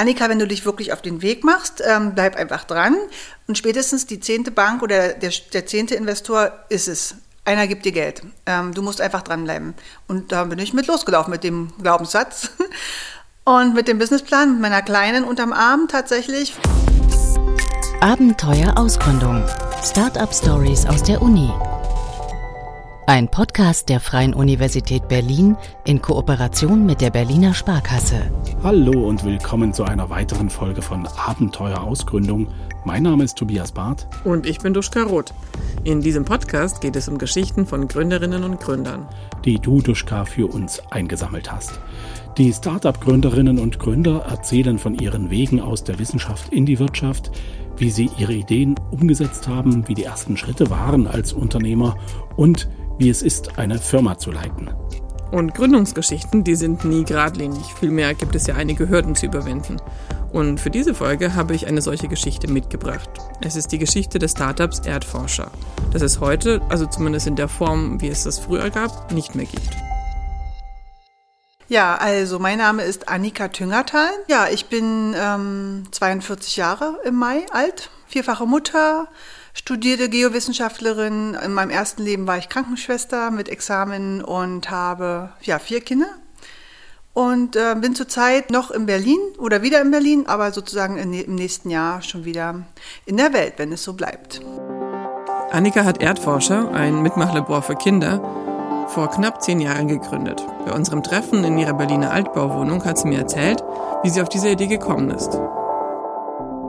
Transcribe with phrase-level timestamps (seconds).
[0.00, 2.96] Annika, wenn du dich wirklich auf den Weg machst, ähm, bleib einfach dran.
[3.46, 7.16] Und spätestens die zehnte Bank oder der, der zehnte Investor ist es.
[7.44, 8.22] Einer gibt dir Geld.
[8.46, 9.74] Ähm, du musst einfach dranbleiben.
[10.08, 12.48] Und da bin ich mit losgelaufen mit dem Glaubenssatz
[13.44, 16.54] und mit dem Businessplan, mit meiner Kleinen unterm Arm tatsächlich.
[18.00, 19.44] Abenteuer Ausgründung.
[19.84, 21.52] Startup Stories aus der Uni.
[23.10, 28.30] Ein Podcast der Freien Universität Berlin in Kooperation mit der Berliner Sparkasse.
[28.62, 32.46] Hallo und willkommen zu einer weiteren Folge von Abenteuer Ausgründung.
[32.84, 34.06] Mein Name ist Tobias Barth.
[34.22, 35.34] Und ich bin Duschka Roth.
[35.82, 39.08] In diesem Podcast geht es um Geschichten von Gründerinnen und Gründern,
[39.44, 41.80] die du, Duschka, für uns eingesammelt hast.
[42.38, 47.32] Die Startup-Gründerinnen und Gründer erzählen von ihren Wegen aus der Wissenschaft in die Wirtschaft,
[47.76, 51.96] wie sie ihre Ideen umgesetzt haben, wie die ersten Schritte waren als Unternehmer
[52.36, 52.68] und
[53.00, 54.70] wie es ist, eine Firma zu leiten.
[55.32, 57.64] Und Gründungsgeschichten, die sind nie geradlinig.
[57.78, 59.80] Vielmehr gibt es ja einige Hürden zu überwinden.
[60.32, 63.08] Und für diese Folge habe ich eine solche Geschichte mitgebracht.
[63.40, 65.50] Es ist die Geschichte des Startups Erdforscher,
[65.92, 69.46] das es heute, also zumindest in der Form, wie es das früher gab, nicht mehr
[69.46, 69.70] gibt.
[71.68, 74.10] Ja, also mein Name ist Annika Tüngertal.
[74.28, 79.08] Ja, ich bin ähm, 42 Jahre im Mai alt, vierfache Mutter,
[79.54, 81.34] studierte Geowissenschaftlerin.
[81.34, 86.08] In meinem ersten Leben war ich Krankenschwester mit Examen und habe ja, vier Kinder.
[87.12, 91.34] Und äh, bin zurzeit noch in Berlin oder wieder in Berlin, aber sozusagen in, im
[91.34, 92.62] nächsten Jahr schon wieder
[93.04, 94.40] in der Welt, wenn es so bleibt.
[95.50, 100.46] Annika hat Erdforscher, ein Mitmachlabor für Kinder, vor knapp zehn Jahren gegründet.
[100.64, 103.62] Bei unserem Treffen in ihrer Berliner Altbauwohnung hat sie mir erzählt,
[104.02, 105.38] wie sie auf diese Idee gekommen ist.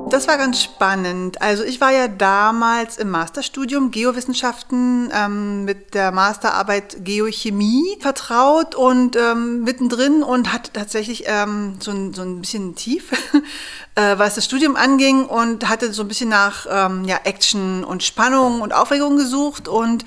[0.09, 1.41] Das war ganz spannend.
[1.41, 9.15] Also ich war ja damals im Masterstudium Geowissenschaften ähm, mit der Masterarbeit Geochemie vertraut und
[9.15, 13.11] ähm, mittendrin und hatte tatsächlich ähm, so, ein, so ein bisschen tief,
[13.95, 18.03] äh, was das Studium anging und hatte so ein bisschen nach ähm, ja, Action und
[18.03, 20.03] Spannung und Aufregung gesucht und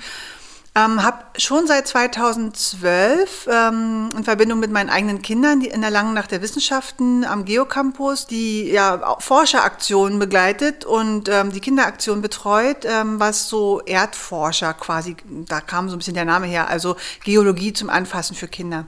[0.75, 5.89] ähm, habe schon seit 2012 ähm, in Verbindung mit meinen eigenen Kindern die in der
[5.89, 12.85] Langen Nacht der Wissenschaften am Geocampus die ja, Forscheraktionen begleitet und ähm, die Kinderaktion betreut,
[12.85, 15.15] ähm, was so Erdforscher quasi,
[15.47, 18.85] da kam so ein bisschen der Name her, also Geologie zum Anfassen für Kinder.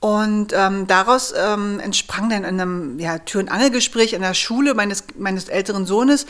[0.00, 4.74] Und ähm, daraus ähm, entsprang dann in einem ja, Tür- und Angelgespräch in der Schule
[4.74, 6.26] meines, meines älteren Sohnes,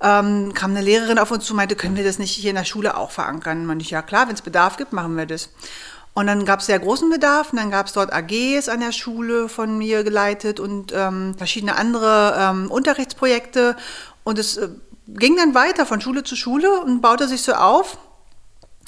[0.00, 2.56] ähm, kam eine Lehrerin auf uns zu und meinte, können wir das nicht hier in
[2.56, 3.70] der Schule auch verankern?
[3.70, 5.50] Und ich, ja klar, wenn es Bedarf gibt, machen wir das.
[6.14, 8.92] Und dann gab es sehr großen Bedarf und dann gab es dort AGs an der
[8.92, 13.76] Schule von mir geleitet und ähm, verschiedene andere ähm, Unterrichtsprojekte.
[14.24, 14.68] Und es äh,
[15.06, 17.96] ging dann weiter von Schule zu Schule und baute sich so auf.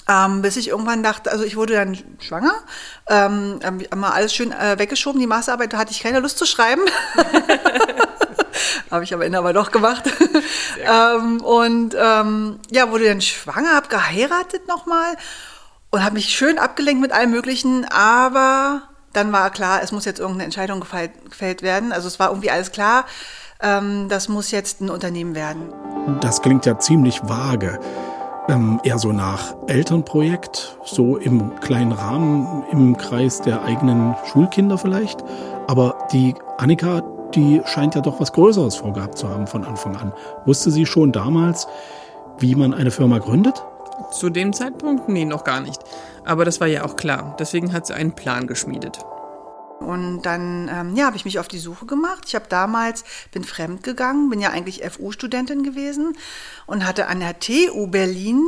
[0.07, 2.53] Ähm, bis ich irgendwann dachte, also ich wurde dann schwanger,
[3.09, 3.59] ähm,
[3.95, 6.83] mal alles schön äh, weggeschoben, die Masterarbeit, da hatte ich keine Lust zu schreiben.
[8.91, 10.05] habe ich am Ende aber doch gemacht.
[10.87, 15.17] ähm, und ähm, ja, wurde dann schwanger, habe geheiratet nochmal
[15.91, 18.83] und habe mich schön abgelenkt mit allem Möglichen, aber
[19.15, 21.93] dann war klar, es muss jetzt irgendeine Entscheidung gefällt, gefällt werden.
[21.93, 23.07] Also es war irgendwie alles klar,
[23.61, 25.73] ähm, das muss jetzt ein Unternehmen werden.
[26.21, 27.79] Das klingt ja ziemlich vage
[28.49, 35.25] ähm, eher so nach Elternprojekt, so im kleinen Rahmen, im Kreis der eigenen Schulkinder vielleicht.
[35.66, 37.03] Aber die Annika,
[37.34, 40.12] die scheint ja doch was Größeres vorgehabt zu haben von Anfang an.
[40.44, 41.66] Wusste sie schon damals,
[42.38, 43.62] wie man eine Firma gründet?
[44.10, 45.09] Zu dem Zeitpunkt?
[45.09, 45.82] Nee, noch gar nicht.
[46.25, 47.37] Aber das war ja auch klar.
[47.38, 48.99] Deswegen hat sie einen Plan geschmiedet.
[49.84, 52.25] Und dann ähm, ja, habe ich mich auf die Suche gemacht.
[52.27, 56.17] Ich habe damals, bin fremd gegangen, bin ja eigentlich FU-Studentin gewesen
[56.67, 58.43] und hatte an der TU Berlin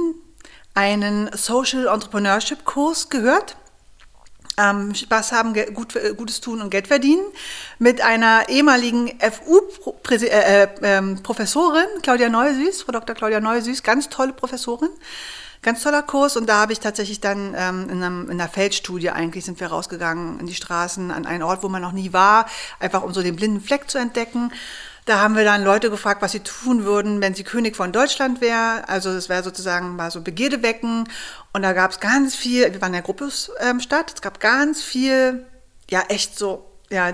[0.75, 3.57] einen Social Entrepreneurship Kurs gehört.
[4.59, 7.25] Ähm, Spaß haben, gut, äh, Gutes tun und Geld verdienen
[7.79, 10.31] mit einer ehemaligen FU-Professorin,
[10.83, 13.15] äh, äh, Claudia Neusüß, Frau Dr.
[13.15, 14.89] Claudia Neusüß, ganz tolle Professorin.
[15.67, 19.11] Ganz toller Kurs und da habe ich tatsächlich dann ähm, in, einem, in, einer Feldstudie
[19.11, 22.47] eigentlich sind wir rausgegangen in die Straßen an einen Ort, wo man noch nie war,
[22.79, 24.53] einfach um so den blinden Fleck zu entdecken.
[25.07, 28.41] Da haben wir dann Leute gefragt, was sie tun würden, wenn sie König von Deutschland
[28.41, 28.89] wäre.
[28.89, 31.09] Also es wäre sozusagen mal so Begierde wecken.
[31.53, 34.83] Und da gab es ganz viel, wir waren in der Gruppe ähm, es gab ganz
[34.83, 35.47] viel,
[35.91, 37.13] ja echt so, ja,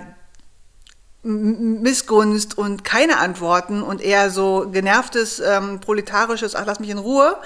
[1.23, 7.39] Missgunst und keine Antworten und eher so genervtes, ähm, proletarisches, ach lass mich in Ruhe.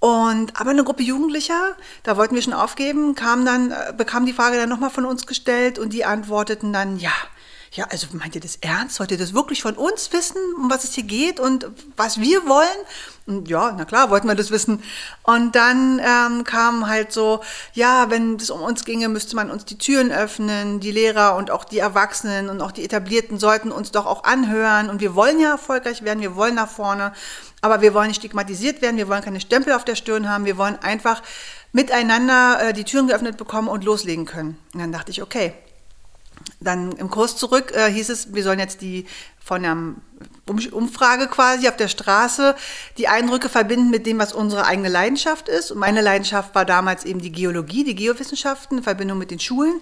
[0.00, 4.32] Und aber eine Gruppe Jugendlicher, da wollten wir schon aufgeben, kam dann, äh, bekam die
[4.32, 7.12] Frage dann nochmal von uns gestellt und die antworteten dann, ja,
[7.72, 8.98] ja, also meint ihr das ernst?
[8.98, 11.66] Wollt ihr das wirklich von uns wissen, um was es hier geht und
[11.96, 12.66] was wir wollen?
[13.26, 14.82] Und ja, na klar, wollten wir das wissen.
[15.22, 17.40] Und dann ähm, kam halt so,
[17.74, 20.80] ja, wenn es um uns ginge, müsste man uns die Türen öffnen.
[20.80, 24.88] Die Lehrer und auch die Erwachsenen und auch die Etablierten sollten uns doch auch anhören.
[24.88, 27.12] Und wir wollen ja erfolgreich werden, wir wollen nach vorne.
[27.60, 30.58] Aber wir wollen nicht stigmatisiert werden, wir wollen keine Stempel auf der Stirn haben, wir
[30.58, 31.22] wollen einfach
[31.72, 34.58] miteinander äh, die Türen geöffnet bekommen und loslegen können.
[34.72, 35.52] Und dann dachte ich, okay,
[36.60, 39.06] dann im Kurs zurück äh, hieß es, wir sollen jetzt die
[39.40, 39.76] von der
[40.72, 42.54] Umfrage quasi auf der Straße
[42.98, 45.70] die Eindrücke verbinden mit dem, was unsere eigene Leidenschaft ist.
[45.70, 49.80] Und meine Leidenschaft war damals eben die Geologie, die Geowissenschaften in Verbindung mit den Schulen.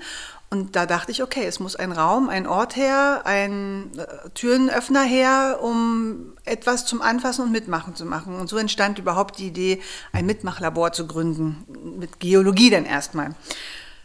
[0.48, 5.02] Und da dachte ich, okay, es muss ein Raum, ein Ort her, ein äh, Türenöffner
[5.02, 8.36] her, um etwas zum Anfassen und Mitmachen zu machen.
[8.38, 9.82] Und so entstand überhaupt die Idee,
[10.12, 11.64] ein Mitmachlabor zu gründen,
[11.98, 13.34] mit Geologie dann erstmal.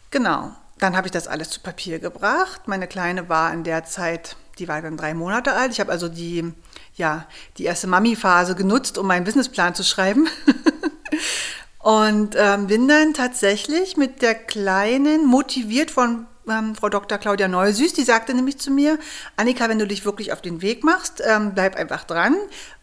[0.10, 0.52] Genau.
[0.80, 2.68] Dann habe ich das alles zu Papier gebracht.
[2.68, 5.72] Meine Kleine war in der Zeit, die war dann drei Monate alt.
[5.72, 6.54] Ich habe also die,
[6.96, 7.28] ja,
[7.60, 10.28] die erste Mami-Phase genutzt, um meinen Businessplan zu schreiben.
[11.78, 17.18] Und ähm, bin dann tatsächlich mit der Kleinen, motiviert von ähm, Frau Dr.
[17.18, 19.00] Claudia Neusüß, die sagte nämlich zu mir,
[19.38, 22.36] Annika, wenn du dich wirklich auf den Weg machst, ähm, bleib einfach dran.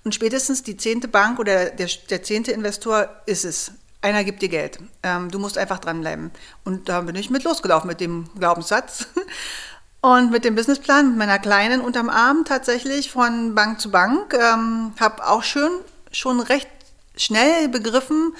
[0.04, 4.48] Und spätestens die zehnte Bank oder der, der zehnte Investor ist es einer gibt dir
[4.48, 4.78] Geld.
[5.02, 6.30] Ähm, du musst einfach dranbleiben.
[6.64, 9.06] Und da bin ich mit losgelaufen mit dem Glaubenssatz.
[10.00, 14.32] Und mit dem Businessplan, mit meiner Kleinen unterm Arm tatsächlich von Bank zu Bank.
[14.32, 15.72] Ähm, habe auch schön,
[16.12, 16.68] schon recht
[17.16, 18.32] schnell begriffen,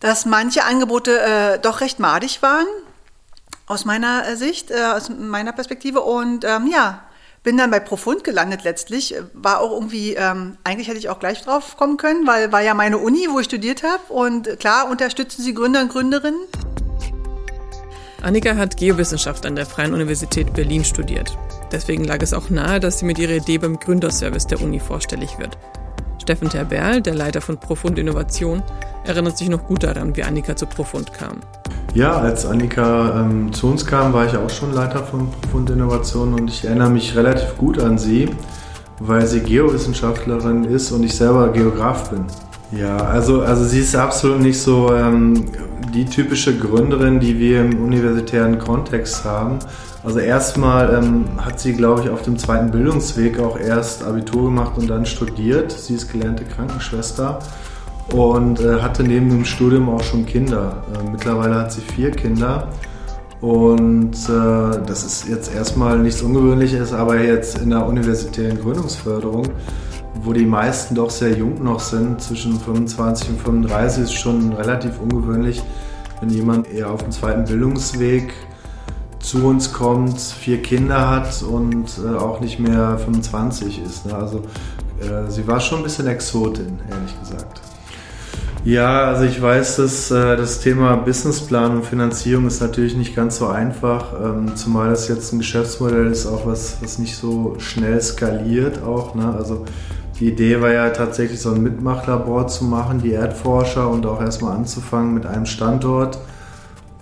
[0.00, 2.66] dass manche Angebote äh, doch recht madig waren,
[3.66, 6.00] aus meiner äh, Sicht, äh, aus meiner Perspektive.
[6.00, 7.04] Und ähm, ja,
[7.42, 9.14] bin dann bei Profund gelandet letztlich.
[9.32, 12.74] War auch irgendwie, ähm, eigentlich hätte ich auch gleich drauf kommen können, weil war ja
[12.74, 14.12] meine Uni, wo ich studiert habe.
[14.12, 16.40] Und klar unterstützen sie Gründer und Gründerinnen.
[18.22, 21.36] Annika hat Geowissenschaft an der Freien Universität Berlin studiert.
[21.70, 25.38] Deswegen lag es auch nahe, dass sie mit ihrer Idee beim Gründerservice der Uni vorstellig
[25.38, 25.58] wird.
[26.22, 28.62] Steffen Terberl, der Leiter von Profund Innovation,
[29.04, 31.40] erinnert sich noch gut daran, wie Annika zu Profund kam.
[31.94, 36.34] Ja, als Annika ähm, zu uns kam, war ich auch schon Leiter von Profund Innovation
[36.34, 38.30] und ich erinnere mich relativ gut an sie,
[38.98, 42.24] weil sie Geowissenschaftlerin ist und ich selber Geograf bin.
[42.72, 45.44] Ja, also, also sie ist absolut nicht so ähm,
[45.94, 49.60] die typische Gründerin, die wir im universitären Kontext haben.
[50.02, 54.72] Also erstmal ähm, hat sie, glaube ich, auf dem zweiten Bildungsweg auch erst Abitur gemacht
[54.76, 55.70] und dann studiert.
[55.70, 57.38] Sie ist gelernte Krankenschwester
[58.12, 60.84] und äh, hatte neben dem Studium auch schon Kinder.
[60.94, 62.68] Äh, mittlerweile hat sie vier Kinder
[63.40, 69.48] und äh, das ist jetzt erstmal nichts Ungewöhnliches, aber jetzt in der universitären Gründungsförderung,
[70.22, 74.98] wo die meisten doch sehr jung noch sind, zwischen 25 und 35, ist schon relativ
[74.98, 75.62] ungewöhnlich,
[76.20, 78.32] wenn jemand eher auf dem zweiten Bildungsweg
[79.18, 84.06] zu uns kommt, vier Kinder hat und äh, auch nicht mehr 25 ist.
[84.06, 84.14] Ne?
[84.14, 84.38] Also
[85.00, 87.60] äh, sie war schon ein bisschen Exotin, ehrlich gesagt.
[88.64, 93.36] Ja, also ich weiß, dass äh, das Thema Businessplan und Finanzierung ist natürlich nicht ganz
[93.36, 98.00] so einfach, ähm, zumal das jetzt ein Geschäftsmodell ist, auch was, was nicht so schnell
[98.00, 99.14] skaliert auch.
[99.14, 99.34] Ne?
[99.36, 99.66] Also
[100.18, 104.56] die Idee war ja tatsächlich so ein Mitmachlabor zu machen, die Erdforscher und auch erstmal
[104.56, 106.18] anzufangen mit einem Standort.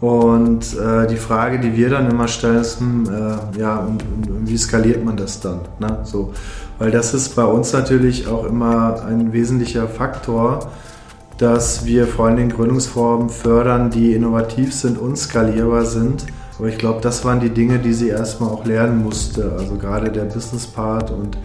[0.00, 4.48] Und äh, die Frage, die wir dann immer stellen, ist, hm, äh, ja, und, und,
[4.48, 5.60] wie skaliert man das dann?
[5.78, 6.00] Ne?
[6.02, 6.32] So,
[6.80, 10.72] weil das ist bei uns natürlich auch immer ein wesentlicher Faktor
[11.42, 16.24] dass wir vor allem Gründungsformen fördern, die innovativ sind und skalierbar sind.
[16.56, 19.50] Aber ich glaube, das waren die Dinge, die sie erstmal auch lernen musste.
[19.58, 21.36] Also gerade der Business Part und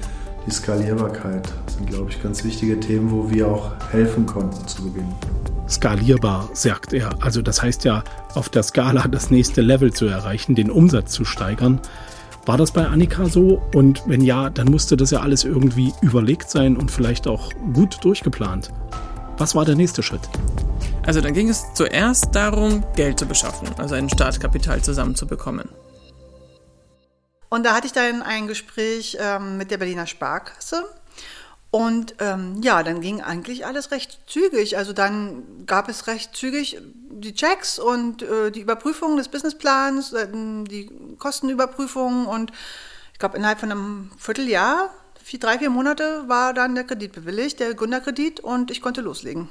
[0.46, 5.08] die Skalierbarkeit sind, glaube ich, ganz wichtige Themen, wo wir auch helfen konnten zu Beginn.
[5.68, 7.10] Skalierbar, sagt er.
[7.20, 8.04] Also das heißt ja,
[8.36, 11.82] auf der Skala das nächste Level zu erreichen, den Umsatz zu steigern.
[12.46, 13.64] War das bei Annika so?
[13.74, 17.98] Und wenn ja, dann musste das ja alles irgendwie überlegt sein und vielleicht auch gut
[18.04, 18.72] durchgeplant.
[19.38, 20.22] Was war der nächste Schritt?
[21.06, 25.70] Also dann ging es zuerst darum, Geld zu beschaffen, also ein Startkapital zusammenzubekommen.
[27.50, 30.86] Und da hatte ich dann ein Gespräch ähm, mit der Berliner Sparkasse.
[31.70, 34.76] Und ähm, ja, dann ging eigentlich alles recht zügig.
[34.76, 40.28] Also dann gab es recht zügig die Checks und äh, die Überprüfung des Businessplans, äh,
[40.32, 40.90] die
[41.20, 42.26] Kostenüberprüfung.
[42.26, 42.52] Und
[43.14, 44.90] ich glaube, innerhalb von einem Vierteljahr
[45.28, 49.50] vier, drei, vier Monate war dann der Kredit bewilligt, der Gründerkredit, und ich konnte loslegen.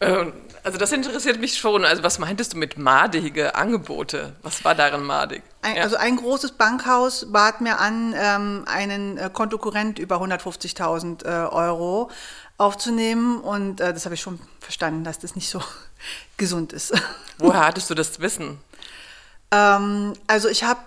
[0.00, 0.32] Ähm,
[0.64, 1.84] also das interessiert mich schon.
[1.84, 4.34] Also was meintest du mit madige Angebote?
[4.42, 5.44] Was war darin madig?
[5.62, 5.82] Ein, ja.
[5.82, 12.10] Also ein großes Bankhaus bat mir an, ähm, einen äh, Kontokurrent über 150.000 äh, Euro
[12.58, 15.62] aufzunehmen und äh, das habe ich schon verstanden, dass das nicht so
[16.36, 16.92] gesund ist.
[17.38, 18.58] Woher hattest du das Wissen?
[19.52, 20.80] Ähm, also ich habe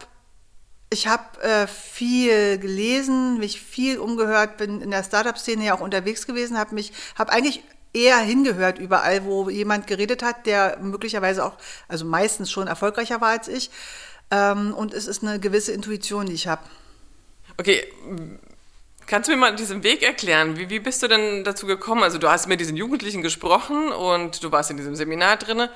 [0.94, 6.28] Ich habe äh, viel gelesen, mich viel umgehört, bin in der Startup-Szene ja auch unterwegs
[6.28, 11.54] gewesen, habe mich, habe eigentlich eher hingehört überall, wo jemand geredet hat, der möglicherweise auch,
[11.88, 13.72] also meistens schon erfolgreicher war als ich.
[14.30, 16.62] Ähm, und es ist eine gewisse Intuition, die ich habe.
[17.58, 17.88] Okay,
[19.08, 20.58] kannst du mir mal diesen Weg erklären?
[20.58, 22.04] Wie, wie bist du denn dazu gekommen?
[22.04, 25.70] Also du hast mit diesen Jugendlichen gesprochen und du warst in diesem Seminar drin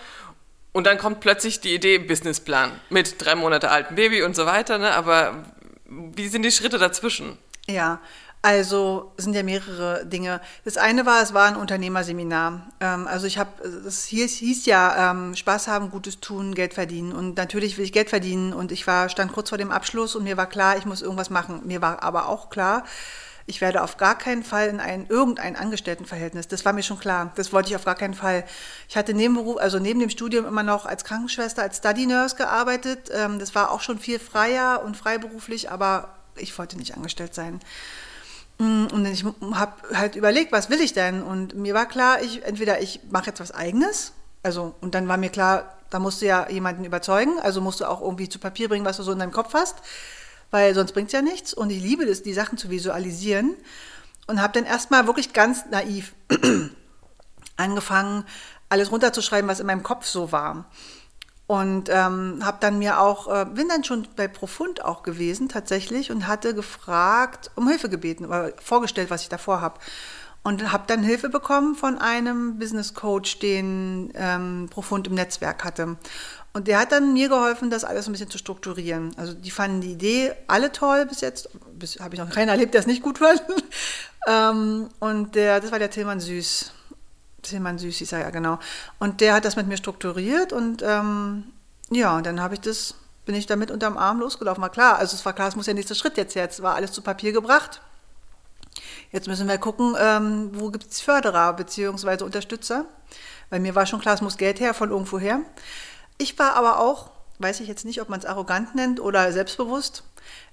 [0.78, 4.78] und dann kommt plötzlich die Idee Businessplan mit drei Monate altem Baby und so weiter.
[4.78, 4.94] Ne?
[4.94, 5.44] Aber
[5.88, 7.36] wie sind die Schritte dazwischen?
[7.66, 8.00] Ja,
[8.44, 10.40] also sind ja mehrere Dinge.
[10.66, 12.68] Das eine war, es war ein Unternehmerseminar.
[12.80, 17.12] Ähm, also ich habe, es hieß, hieß ja ähm, Spaß haben, Gutes tun, Geld verdienen.
[17.12, 18.54] Und natürlich will ich Geld verdienen.
[18.54, 21.32] Und ich war stand kurz vor dem Abschluss und mir war klar, ich muss irgendwas
[21.32, 21.62] machen.
[21.66, 22.86] Mir war aber auch klar,
[23.48, 26.50] ich werde auf gar keinen Fall in ein irgendein Angestelltenverhältnis.
[26.50, 27.32] Das war mir schon klar.
[27.36, 28.44] Das wollte ich auf gar keinen Fall.
[28.90, 33.10] Ich hatte neben also neben dem Studium immer noch als Krankenschwester, als Study Nurse gearbeitet.
[33.14, 37.62] Ähm, das war auch schon viel freier und freiberuflich, aber ich wollte nicht angestellt sein.
[38.58, 39.24] Mm, und ich
[39.54, 41.24] habe halt überlegt, was will ich denn?
[41.24, 44.12] Und mir war klar, ich entweder ich mache jetzt was Eigenes,
[44.44, 47.86] also und dann war mir klar, da musst du ja jemanden überzeugen, also musst du
[47.86, 49.78] auch irgendwie zu Papier bringen, was du so in deinem Kopf hast,
[50.52, 51.54] weil sonst bringt es ja nichts.
[51.54, 53.56] Und ich liebe es, die Sachen zu visualisieren
[54.28, 56.14] und habe dann erstmal wirklich ganz naiv
[57.58, 58.26] angefangen,
[58.70, 60.66] alles runterzuschreiben, was in meinem Kopf so war.
[61.48, 66.12] Und ähm, habe dann mir auch, äh, bin dann schon bei Profund auch gewesen tatsächlich
[66.12, 69.80] und hatte gefragt, um Hilfe gebeten oder vorgestellt, was ich davor habe.
[70.44, 75.98] Und habe dann Hilfe bekommen von einem Business Coach, den ähm, Profund im Netzwerk hatte.
[76.58, 79.12] Und der hat dann mir geholfen, das alles ein bisschen zu strukturieren.
[79.16, 81.50] Also die fanden die Idee alle toll bis jetzt.
[81.78, 83.44] Bis habe ich noch keinen erlebt, der es nicht gut fand.
[84.28, 86.72] ähm, und der, das war der Tillmann Süß.
[87.44, 88.58] Tillmann Süß hieß er ja, genau.
[88.98, 91.44] Und der hat das mit mir strukturiert und ähm,
[91.92, 92.96] ja, dann habe ich das,
[93.28, 94.64] bin ich damit unterm Arm losgelaufen.
[94.64, 96.92] War klar, also es war klar, es muss der nächste Schritt jetzt jetzt, war alles
[96.92, 97.82] zu Papier gebracht.
[99.12, 102.24] Jetzt müssen wir gucken, ähm, wo gibt es Förderer bzw.
[102.24, 102.86] Unterstützer.
[103.52, 105.42] Weil mir war schon klar, es muss Geld her von irgendwo her.
[106.18, 110.04] Ich war aber auch, weiß ich jetzt nicht, ob man es arrogant nennt oder selbstbewusst,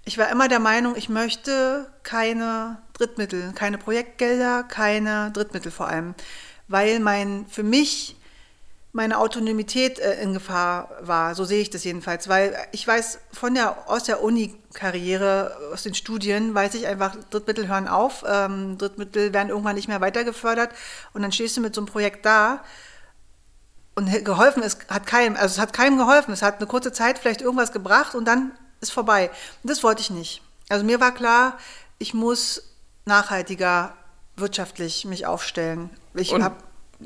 [0.04, 6.14] ich war immer der Meinung, ich möchte keine Drittmittel, keine Projektgelder, keine Drittmittel vor allem
[6.68, 8.16] weil mein, für mich
[8.92, 11.34] meine Autonomität äh, in Gefahr war.
[11.34, 15.94] So sehe ich das jedenfalls, weil ich weiß von der, aus der Uni-Karriere, aus den
[15.94, 20.70] Studien, weiß ich einfach, Drittmittel hören auf, ähm, Drittmittel werden irgendwann nicht mehr weitergefördert
[21.12, 22.62] und dann stehst du mit so einem Projekt da
[23.94, 26.32] und geholfen ist, hat keinem, also es hat keinem geholfen.
[26.32, 29.30] Es hat eine kurze Zeit vielleicht irgendwas gebracht und dann ist vorbei.
[29.62, 30.42] Und das wollte ich nicht.
[30.68, 31.58] Also mir war klar,
[31.98, 32.74] ich muss
[33.04, 33.94] nachhaltiger
[34.36, 35.90] wirtschaftlich mich aufstellen.
[36.14, 36.56] Ich habe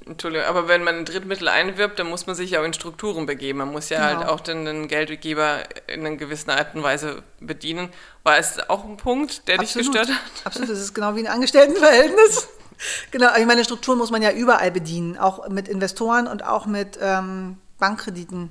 [0.07, 3.27] Entschuldigung, aber wenn man ein Drittmittel einwirbt, dann muss man sich ja auch in Strukturen
[3.27, 3.59] begeben.
[3.59, 4.21] Man muss ja halt genau.
[4.21, 7.91] halt auch den, den, Geldgeber in einer gewissen Art und Weise bedienen.
[8.23, 9.87] War es auch ein Punkt, der Absolut.
[9.87, 10.47] dich gestört hat?
[10.47, 12.49] Absolut, das ist genau wie ein Angestelltenverhältnis.
[13.11, 16.99] genau, ich meine, Strukturen muss man ja überall bedienen, auch mit Investoren und auch mit
[17.01, 18.51] ähm, Bankkrediten.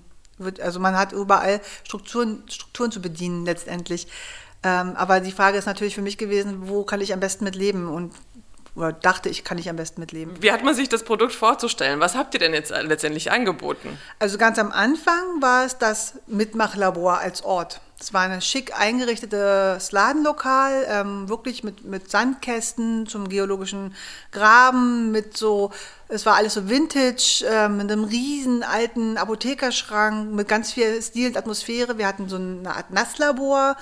[0.62, 4.08] Also man hat überall Strukturen, Strukturen zu bedienen letztendlich.
[4.64, 7.56] Ähm, aber die Frage ist natürlich für mich gewesen, wo kann ich am besten mit
[7.56, 7.88] leben?
[7.88, 8.14] Und
[8.78, 10.36] oder dachte ich, kann ich am besten mitleben.
[10.40, 12.00] Wie hat man sich das Produkt vorzustellen?
[12.00, 13.98] Was habt ihr denn jetzt letztendlich angeboten?
[14.20, 17.82] Also ganz am Anfang war es das Mitmachlabor als Ort.
[18.00, 23.96] Es war ein schick eingerichtetes Ladenlokal, ähm, wirklich mit, mit Sandkästen zum geologischen
[24.32, 25.72] Graben, mit so,
[26.08, 31.30] es war alles so Vintage, ähm, mit einem riesen alten Apothekerschrank, mit ganz viel Stil
[31.30, 31.98] und Atmosphäre.
[31.98, 33.76] Wir hatten so eine Art Nasslabor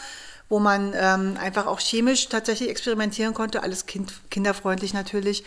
[0.50, 5.44] wo man ähm, einfach auch chemisch tatsächlich experimentieren konnte, alles kind, kinderfreundlich natürlich.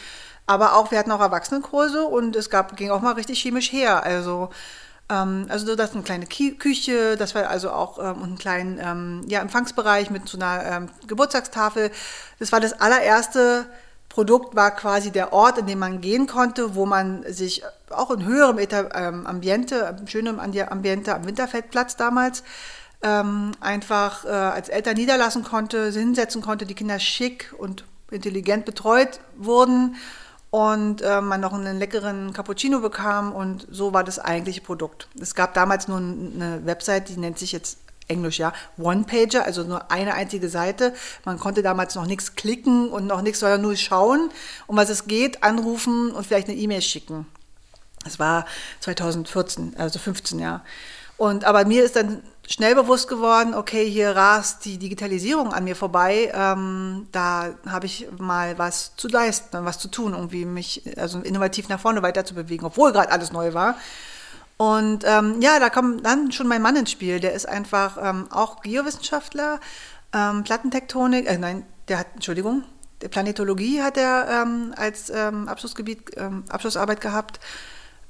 [0.47, 4.03] Aber auch, wir hatten auch Erwachsenenkurse und es gab, ging auch mal richtig chemisch her.
[4.03, 4.51] Also,
[5.49, 9.41] also das ist eine kleine Küche, das war also auch ähm, einen kleinen ähm, ja,
[9.41, 11.91] Empfangsbereich mit so einer ähm, Geburtstagstafel.
[12.39, 13.67] Das war das allererste
[14.11, 18.25] Produkt, war quasi der Ort, in dem man gehen konnte, wo man sich auch in
[18.25, 22.43] höherem ähm, Ambiente, schönem Ambiente am Winterfeldplatz damals,
[23.03, 29.21] ähm, einfach äh, als Eltern niederlassen konnte, hinsetzen konnte, die Kinder schick und intelligent betreut
[29.37, 29.97] wurden
[30.51, 35.09] und äh, man noch einen leckeren Cappuccino bekam und so war das eigentliche Produkt.
[35.21, 37.79] Es gab damals nur eine Website, die nennt sich jetzt
[38.09, 40.95] Englisch, ja, One-Pager, also nur eine einzige Seite.
[41.27, 44.31] Man konnte damals noch nichts klicken und noch nichts, sondern nur schauen,
[44.67, 47.27] um was es geht, anrufen und vielleicht eine E-Mail schicken.
[48.05, 48.47] Das war
[48.81, 50.63] 2014, also 15 Jahre.
[51.19, 55.77] Und aber mir ist dann schnell bewusst geworden, okay, hier rast die Digitalisierung an mir
[55.77, 56.33] vorbei.
[56.35, 61.69] Ähm, da habe ich mal was zu leisten, was zu tun, irgendwie mich also innovativ
[61.69, 63.77] nach vorne weiter zu bewegen, obwohl gerade alles neu war.
[64.57, 67.21] Und ähm, ja, da kommt dann schon mein Mann ins Spiel.
[67.21, 69.61] Der ist einfach ähm, auch Geowissenschaftler,
[70.15, 72.65] ähm, Plattentektonik, äh, nein, der hat, Entschuldigung,
[73.03, 77.39] der Planetologie hat er ähm, als ähm, Abschlussgebiet, Abschlussarbeit gehabt.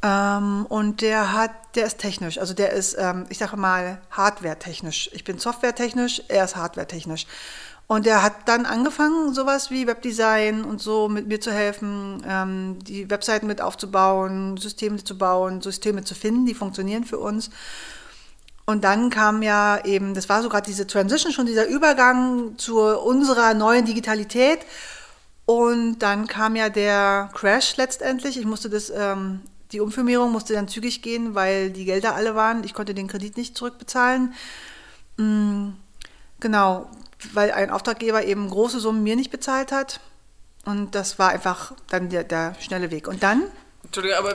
[0.02, 5.10] Ähm, und der hat, der ist technisch, also der ist, ähm, ich sage mal, hardware-technisch.
[5.12, 7.26] Ich bin software-technisch, er ist hardware-technisch.
[7.88, 12.78] Und er hat dann angefangen, sowas wie Webdesign und so mit mir zu helfen, ähm,
[12.82, 17.50] die Webseiten mit aufzubauen, Systeme zu bauen, Systeme zu finden, die funktionieren für uns.
[18.66, 22.78] Und dann kam ja eben, das war so gerade diese Transition, schon dieser Übergang zu
[22.78, 24.60] unserer neuen Digitalität.
[25.46, 28.36] Und dann kam ja der Crash letztendlich.
[28.36, 29.40] Ich musste das, ähm,
[29.72, 32.64] die Umfirmierung musste dann zügig gehen, weil die Gelder alle waren.
[32.64, 34.34] Ich konnte den Kredit nicht zurückbezahlen.
[35.16, 35.76] Mhm,
[36.40, 36.90] genau,
[37.32, 40.00] weil ein Auftraggeber eben große Summen mir nicht bezahlt hat.
[40.64, 43.08] Und das war einfach dann der, der schnelle Weg.
[43.08, 43.44] Und dann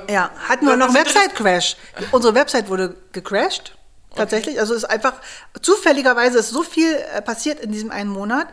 [0.10, 1.78] ja, hatten wir noch einen Website-Crash.
[2.12, 3.76] Unsere Website wurde gecrashed.
[4.16, 4.60] Tatsächlich.
[4.60, 5.14] Also es ist einfach
[5.62, 8.48] zufälligerweise ist so viel äh, passiert in diesem einen Monat.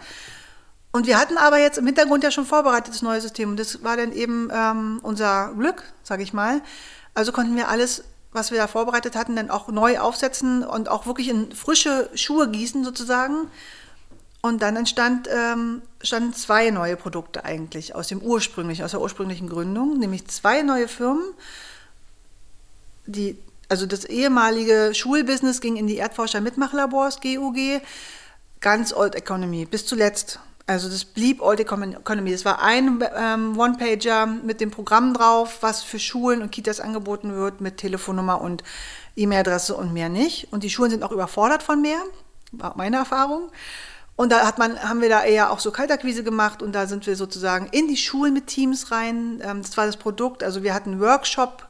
[0.93, 3.51] Und wir hatten aber jetzt im Hintergrund ja schon vorbereitetes neue System.
[3.51, 6.63] Und das war dann eben ähm, unser Glück, sage ich mal.
[7.15, 11.07] Also konnten wir alles, was wir da vorbereitet hatten, dann auch neu aufsetzen und auch
[11.07, 13.49] wirklich in frische Schuhe gießen sozusagen.
[14.43, 19.49] Und dann entstand, ähm, standen zwei neue Produkte eigentlich aus dem ursprünglichen, aus der ursprünglichen
[19.49, 21.25] Gründung, nämlich zwei neue Firmen,
[23.07, 23.37] die,
[23.69, 27.83] also das ehemalige Schulbusiness ging in die Erdforscher Mitmachlabors, GUG,
[28.61, 30.41] ganz Old Economy, bis zuletzt.
[30.71, 32.33] Also das blieb Old Economy.
[32.33, 37.35] Es war ein ähm, One-Pager mit dem Programm drauf, was für Schulen und Kitas angeboten
[37.35, 38.63] wird, mit Telefonnummer und
[39.17, 40.53] E-Mail-Adresse und mehr nicht.
[40.53, 41.99] Und die Schulen sind auch überfordert von mehr,
[42.53, 43.51] war meine Erfahrung.
[44.15, 47.05] Und da hat man, haben wir da eher auch so Kaltakquise gemacht und da sind
[47.05, 49.43] wir sozusagen in die Schulen mit Teams rein.
[49.43, 50.45] Ähm, das war das Produkt.
[50.45, 51.67] Also wir hatten Workshop,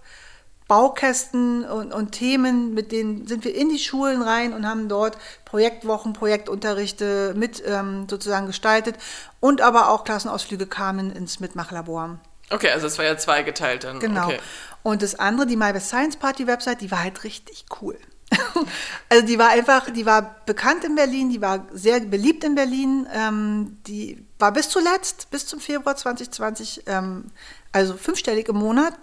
[0.71, 5.19] Baukästen und, und Themen, mit denen sind wir in die Schulen rein und haben dort
[5.45, 8.95] Projektwochen, Projektunterrichte mit ähm, sozusagen gestaltet
[9.41, 12.21] und aber auch Klassenausflüge kamen ins Mitmachlabor.
[12.50, 13.99] Okay, also es war ja zweigeteilt dann.
[13.99, 14.27] Genau.
[14.27, 14.39] Okay.
[14.85, 17.99] Und das andere, die My Best Science Party Website, die war halt richtig cool.
[19.09, 23.09] also die war einfach, die war bekannt in Berlin, die war sehr beliebt in Berlin,
[23.12, 27.33] ähm, die war bis zuletzt, bis zum Februar 2020, ähm,
[27.73, 28.95] also fünfstellig im Monat.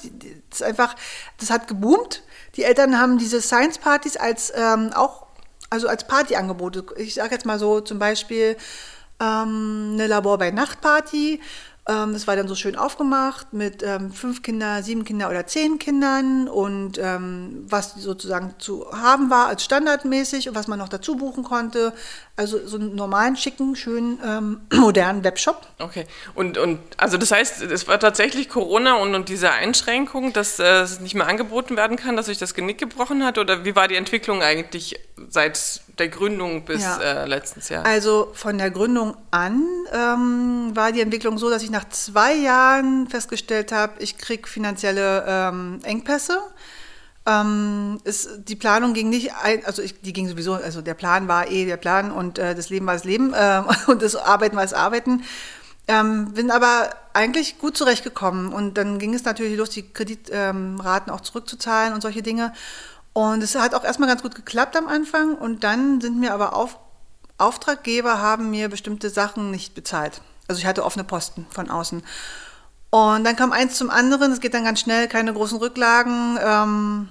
[0.49, 0.95] Das einfach,
[1.39, 2.23] das hat geboomt.
[2.55, 5.27] Die Eltern haben diese Science Partys als ähm, auch,
[5.69, 6.85] also als Partyangebote.
[6.97, 8.57] Ich sage jetzt mal so zum Beispiel
[9.19, 11.41] ähm, eine Labor bei Nachtparty.
[11.87, 15.79] Ähm, das war dann so schön aufgemacht mit ähm, fünf Kinder, sieben Kinder oder zehn
[15.79, 21.15] Kindern und ähm, was sozusagen zu haben war als standardmäßig und was man noch dazu
[21.15, 21.93] buchen konnte.
[22.37, 25.65] Also so einen normalen, schicken, schönen, ähm, modernen Webshop.
[25.79, 26.05] Okay.
[26.35, 30.81] Und, und also das heißt, es war tatsächlich Corona und, und diese Einschränkung, dass äh,
[30.81, 33.39] es nicht mehr angeboten werden kann, dass sich das Genick gebrochen hat?
[33.39, 37.23] Oder wie war die Entwicklung eigentlich seit der Gründung bis Ja.
[37.23, 37.83] äh, letztes Jahr?
[37.85, 43.07] Also von der Gründung an ähm, war die Entwicklung so, dass ich nach zwei Jahren
[43.07, 46.39] festgestellt habe, ich kriege finanzielle ähm, Engpässe.
[47.27, 51.27] Ähm, es, die Planung ging nicht, ein, also ich, die ging sowieso, also der Plan
[51.27, 54.55] war eh der Plan und äh, das Leben war das Leben äh, und das Arbeiten
[54.55, 55.23] war das Arbeiten.
[55.89, 61.15] Ähm, bin aber eigentlich gut zurechtgekommen und dann ging es natürlich los, die Kreditraten ähm,
[61.15, 62.53] auch zurückzuzahlen und solche Dinge.
[63.11, 66.55] Und es hat auch erstmal ganz gut geklappt am Anfang und dann sind mir aber
[66.55, 66.77] auf,
[67.37, 70.21] Auftraggeber haben mir bestimmte Sachen nicht bezahlt.
[70.47, 72.03] Also ich hatte offene Posten von außen.
[72.89, 76.37] Und dann kam eins zum anderen, es geht dann ganz schnell, keine großen Rücklagen.
[76.41, 77.09] Ähm,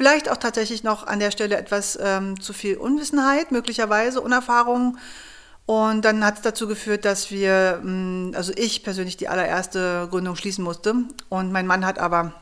[0.00, 4.96] vielleicht auch tatsächlich noch an der Stelle etwas ähm, zu viel Unwissenheit, möglicherweise Unerfahrung.
[5.66, 10.36] Und dann hat es dazu geführt, dass wir, mh, also ich persönlich die allererste Gründung
[10.36, 10.94] schließen musste.
[11.28, 12.32] Und mein Mann hat aber,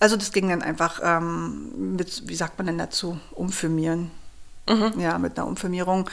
[0.00, 4.10] also das ging dann einfach ähm, mit, wie sagt man denn dazu, umfirmieren.
[4.96, 6.08] Ja, mit einer Umfirmierung.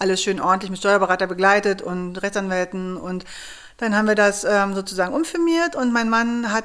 [0.00, 2.96] Alles schön ordentlich mit Steuerberater begleitet und Rechtsanwälten.
[2.96, 3.24] Und
[3.76, 6.64] dann haben wir das ähm, sozusagen umfirmiert und mein Mann hat,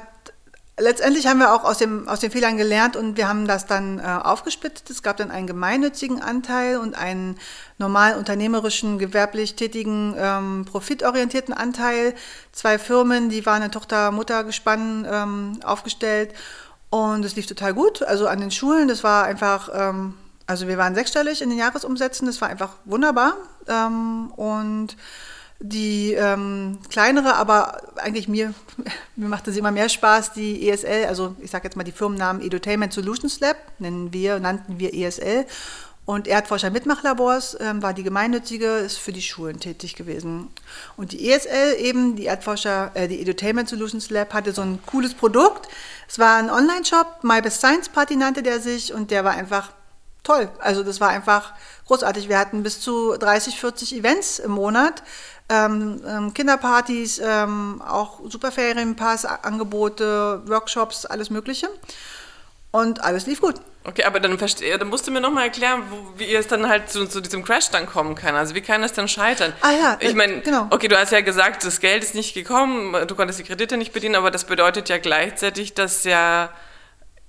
[0.78, 3.98] letztendlich haben wir auch aus, dem, aus den Fehlern gelernt und wir haben das dann
[3.98, 4.90] äh, aufgespitzt.
[4.90, 7.38] Es gab dann einen gemeinnützigen Anteil und einen
[7.78, 12.14] normal unternehmerischen, gewerblich tätigen, ähm, profitorientierten Anteil.
[12.52, 16.32] Zwei Firmen, die waren ein Tochter-Mutter-Gespann ähm, aufgestellt.
[16.90, 18.02] Und es lief total gut.
[18.02, 20.14] Also an den Schulen, das war einfach, ähm,
[20.46, 23.34] also wir waren sechsstellig in den Jahresumsätzen, das war einfach wunderbar.
[23.68, 24.96] Ähm, und
[25.62, 28.52] die ähm, kleinere, aber eigentlich mir,
[29.16, 32.42] mir machte sie immer mehr Spaß, die ESL, also ich sage jetzt mal die Firmennamen
[32.42, 35.46] Edutainment Solutions Lab, nennen wir, nannten wir ESL.
[36.04, 40.48] Und Erdforscher Mitmachlabors ähm, war die gemeinnützige, ist für die Schulen tätig gewesen.
[40.96, 45.14] Und die ESL eben, die Erdforscher, äh, die Edutainment Solutions Lab, hatte so ein cooles
[45.14, 45.68] Produkt.
[46.08, 49.70] Es war ein Online-Shop, My Best Science Party nannte der sich und der war einfach
[50.22, 50.48] toll.
[50.58, 51.52] Also das war einfach
[51.86, 52.28] großartig.
[52.28, 55.02] Wir hatten bis zu 30, 40 Events im Monat.
[55.48, 61.68] Ähm, ähm, Kinderpartys, ähm, auch Superferienpass-Angebote, Workshops, alles Mögliche.
[62.70, 63.56] Und alles lief gut.
[63.84, 66.88] Okay, aber dann, verstehe, dann musst du mir nochmal erklären, wo, wie es dann halt
[66.88, 68.36] zu, zu, diesem Crash dann kommen kann.
[68.36, 69.52] Also wie kann das dann scheitern?
[69.60, 70.68] Ah ja, ich meine, äh, genau.
[70.70, 73.92] okay, du hast ja gesagt, das Geld ist nicht gekommen, du konntest die Kredite nicht
[73.92, 76.50] bedienen, aber das bedeutet ja gleichzeitig, dass ja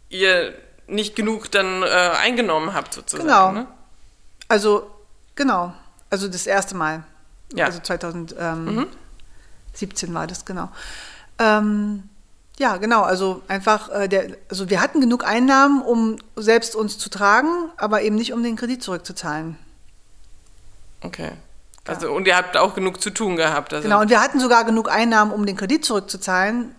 [0.09, 0.53] ihr
[0.87, 3.27] nicht genug dann äh, eingenommen habt sozusagen.
[3.27, 3.51] Genau.
[3.51, 3.67] Ne?
[4.47, 4.89] Also,
[5.35, 5.73] genau.
[6.09, 7.03] Also das erste Mal.
[7.53, 7.65] Ja.
[7.65, 8.87] Also 2017
[10.13, 10.69] war das, genau.
[11.39, 12.03] Ähm,
[12.59, 13.01] ja, genau.
[13.01, 18.01] Also einfach, äh, der, also wir hatten genug Einnahmen, um selbst uns zu tragen, aber
[18.01, 19.57] eben nicht, um den Kredit zurückzuzahlen.
[21.01, 21.31] Okay.
[21.85, 23.73] Also, und ihr habt auch genug zu tun gehabt.
[23.73, 26.73] Also, Genau, und wir hatten sogar genug Einnahmen, um den Kredit zurückzuzahlen,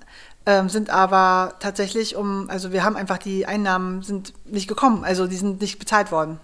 [0.47, 5.27] ähm, sind aber tatsächlich um, also wir haben einfach die Einnahmen sind nicht gekommen, also
[5.27, 6.41] die sind nicht bezahlt worden.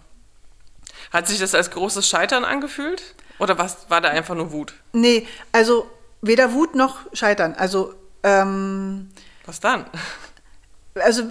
[1.12, 3.14] Hat sich das als großes Scheitern angefühlt?
[3.38, 4.74] Oder was war da einfach nur Wut?
[4.92, 5.86] Nee, also
[6.22, 7.54] weder Wut noch Scheitern.
[7.54, 9.10] Also, ähm,
[9.46, 9.86] Was dann?
[10.94, 11.24] also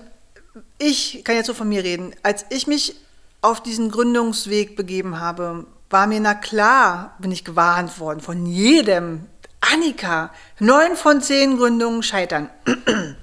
[0.79, 2.15] ich kann jetzt so von mir reden.
[2.23, 2.95] Als ich mich
[3.41, 9.27] auf diesen Gründungsweg begeben habe, war mir na klar, bin ich gewarnt worden von jedem.
[9.73, 12.49] Annika, neun von zehn Gründungen scheitern.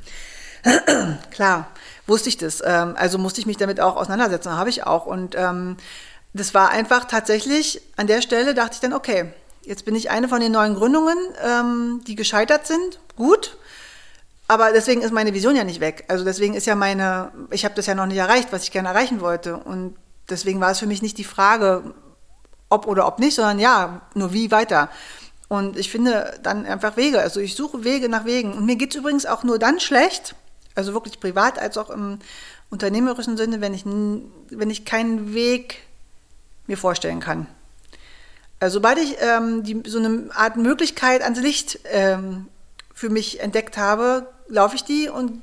[1.31, 1.69] klar,
[2.07, 2.63] wusste ich das.
[2.65, 4.53] Ähm, also musste ich mich damit auch auseinandersetzen.
[4.53, 5.07] Habe ich auch.
[5.07, 5.77] Und ähm,
[6.33, 9.33] das war einfach tatsächlich, an der Stelle dachte ich dann, okay,
[9.63, 13.01] jetzt bin ich eine von den neuen Gründungen, ähm, die gescheitert sind.
[13.17, 13.57] Gut.
[14.49, 16.05] Aber deswegen ist meine Vision ja nicht weg.
[16.09, 18.89] Also deswegen ist ja meine, ich habe das ja noch nicht erreicht, was ich gerne
[18.89, 19.57] erreichen wollte.
[19.57, 19.97] Und
[20.31, 21.95] deswegen war es für mich nicht die Frage,
[22.69, 24.89] ob oder ob nicht, sondern ja, nur wie weiter.
[25.49, 27.21] Und ich finde dann einfach Wege.
[27.21, 28.53] Also ich suche Wege nach Wegen.
[28.53, 30.35] Und mir geht es übrigens auch nur dann schlecht,
[30.75, 32.19] also wirklich privat als auch im
[32.71, 35.83] unternehmerischen Sinne, wenn ich, wenn ich keinen Weg
[36.67, 37.47] mir vorstellen kann.
[38.59, 42.49] Also sobald ich ähm, die, so eine Art Möglichkeit ans Licht ähm,
[42.95, 45.43] für mich entdeckt habe, laufe ich die und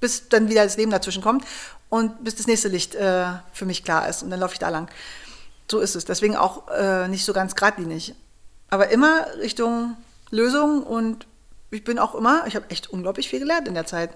[0.00, 1.44] bis dann wieder das Leben dazwischen kommt
[1.88, 4.70] und bis das nächste Licht äh, für mich klar ist und dann laufe ich da
[4.70, 4.90] lang.
[5.70, 6.04] So ist es.
[6.04, 8.14] Deswegen auch äh, nicht so ganz geradlinig.
[8.70, 9.96] Aber immer Richtung
[10.30, 11.26] Lösung und
[11.70, 14.10] ich bin auch immer, ich habe echt unglaublich viel gelernt in der Zeit.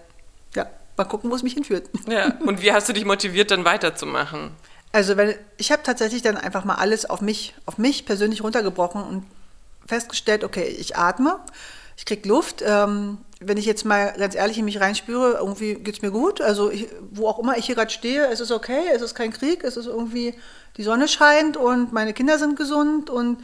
[0.55, 1.89] Ja, mal gucken, wo es mich hinführt.
[2.09, 2.35] Ja.
[2.41, 4.51] Und wie hast du dich motiviert, dann weiterzumachen?
[4.93, 9.03] Also wenn, ich habe tatsächlich dann einfach mal alles auf mich, auf mich persönlich runtergebrochen
[9.03, 9.25] und
[9.87, 11.39] festgestellt, okay, ich atme,
[11.97, 12.63] ich krieg Luft.
[12.67, 16.41] Ähm, wenn ich jetzt mal ganz ehrlich in mich reinspüre, irgendwie geht's mir gut.
[16.41, 19.33] Also ich, wo auch immer ich hier gerade stehe, es ist okay, es ist kein
[19.33, 20.35] Krieg, es ist irgendwie,
[20.77, 23.39] die Sonne scheint und meine Kinder sind gesund und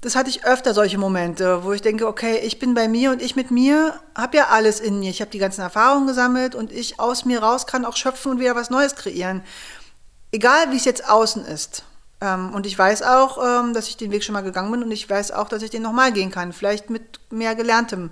[0.00, 3.22] das hatte ich öfter solche Momente, wo ich denke, okay, ich bin bei mir und
[3.22, 5.10] ich mit mir habe ja alles in mir.
[5.10, 8.40] Ich habe die ganzen Erfahrungen gesammelt und ich aus mir raus kann auch schöpfen und
[8.40, 9.42] wieder was Neues kreieren.
[10.32, 11.82] Egal, wie es jetzt außen ist.
[12.20, 14.90] Ähm, und ich weiß auch, ähm, dass ich den Weg schon mal gegangen bin und
[14.90, 16.52] ich weiß auch, dass ich den nochmal gehen kann.
[16.52, 18.10] Vielleicht mit mehr Gelerntem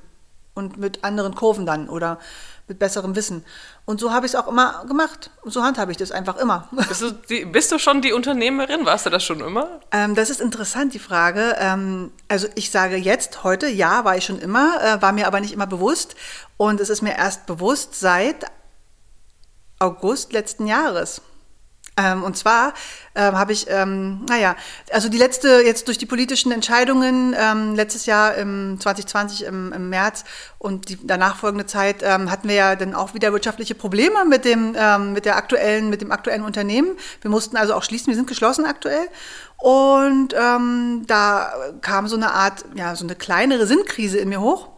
[0.54, 2.18] und mit anderen Kurven dann oder
[2.66, 3.44] mit besserem Wissen.
[3.84, 5.30] Und so habe ich es auch immer gemacht.
[5.42, 6.68] Und so handhabe ich das einfach immer.
[6.88, 8.86] Bist du, die, bist du schon die Unternehmerin?
[8.86, 9.80] Warst du das schon immer?
[9.90, 11.56] Ähm, das ist interessant, die Frage.
[11.58, 15.40] Ähm, also ich sage jetzt, heute, ja, war ich schon immer, äh, war mir aber
[15.40, 16.14] nicht immer bewusst.
[16.56, 18.46] Und es ist mir erst bewusst seit
[19.78, 21.20] August letzten Jahres.
[21.96, 22.74] Ähm, und zwar
[23.14, 24.56] ähm, habe ich, ähm, naja,
[24.90, 29.90] also die letzte, jetzt durch die politischen Entscheidungen, ähm, letztes Jahr im 2020 im, im
[29.90, 30.24] März
[30.58, 34.44] und die danach folgende Zeit ähm, hatten wir ja dann auch wieder wirtschaftliche Probleme mit
[34.44, 36.96] dem, ähm, mit der aktuellen, mit dem aktuellen Unternehmen.
[37.20, 39.08] Wir mussten also auch schließen, wir sind geschlossen aktuell.
[39.58, 44.73] Und ähm, da kam so eine Art, ja, so eine kleinere Sinnkrise in mir hoch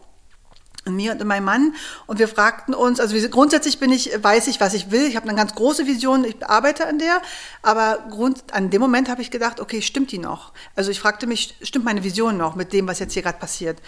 [0.95, 1.75] mir und in meinem Mann.
[2.05, 5.27] Und wir fragten uns, also grundsätzlich bin ich, weiß ich, was ich will, ich habe
[5.27, 7.21] eine ganz große Vision, ich arbeite an der,
[7.61, 10.53] aber Grund, an dem Moment habe ich gedacht, okay, stimmt die noch?
[10.75, 13.81] Also ich fragte mich, stimmt meine Vision noch mit dem, was jetzt hier gerade passiert?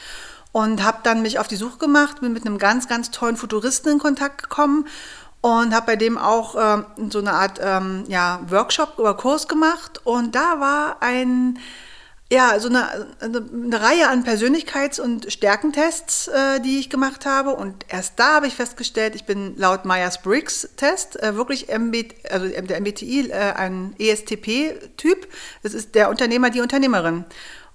[0.51, 3.91] Und habe dann mich auf die Suche gemacht, bin mit einem ganz, ganz tollen Futuristen
[3.91, 4.87] in Kontakt gekommen
[5.41, 10.01] und habe bei dem auch ähm, so eine Art ähm, ja, Workshop oder Kurs gemacht.
[10.03, 11.59] Und da war ein
[12.31, 17.55] ja, so eine, eine, eine Reihe an Persönlichkeits- und Stärkentests, äh, die ich gemacht habe.
[17.55, 21.95] Und erst da habe ich festgestellt, ich bin laut Myers-Briggs-Test äh, wirklich MB,
[22.29, 25.27] also der MBTI äh, ein ESTP-Typ.
[25.63, 27.25] Das ist der Unternehmer, die Unternehmerin.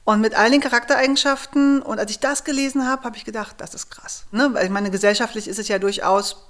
[0.05, 1.83] Und mit all den Charaktereigenschaften.
[1.83, 4.27] Und als ich das gelesen habe, habe ich gedacht, das ist krass.
[4.31, 4.51] Ne?
[4.53, 6.49] Weil ich meine, gesellschaftlich ist es ja durchaus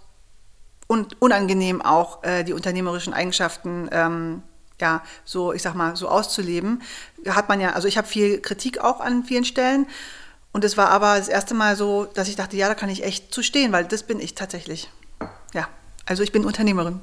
[0.89, 4.43] un unangenehm auch, äh, die unternehmerischen Eigenschaften ähm,
[4.81, 6.83] ja, so, ich sag mal, so auszuleben.
[7.29, 9.87] Hat man ja, also ich habe viel Kritik auch an vielen Stellen.
[10.53, 13.03] Und es war aber das erste Mal so, dass ich dachte, ja, da kann ich
[13.03, 14.89] echt zu stehen, weil das bin ich tatsächlich.
[15.53, 15.69] Ja,
[16.07, 17.01] also ich bin Unternehmerin.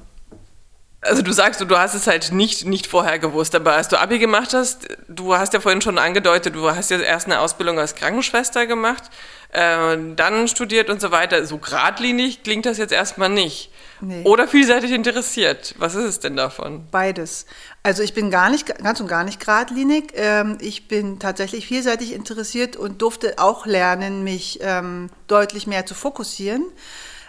[1.04, 4.20] Also du sagst, du hast es halt nicht, nicht vorher gewusst, aber als du Abi
[4.20, 7.96] gemacht hast, du hast ja vorhin schon angedeutet, du hast ja erst eine Ausbildung als
[7.96, 9.06] Krankenschwester gemacht,
[9.52, 11.44] äh, dann studiert und so weiter.
[11.48, 13.72] So geradlinig klingt das jetzt erstmal nicht.
[14.02, 14.24] Nee.
[14.24, 15.76] Oder vielseitig interessiert.
[15.78, 16.88] Was ist es denn davon?
[16.90, 17.46] Beides.
[17.84, 20.14] Also ich bin gar nicht, ganz und gar nicht geradlinig.
[20.16, 25.94] Ähm, ich bin tatsächlich vielseitig interessiert und durfte auch lernen, mich ähm, deutlich mehr zu
[25.94, 26.66] fokussieren.